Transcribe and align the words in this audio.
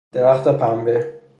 درخت 0.13 0.43
پنبه 0.47 1.19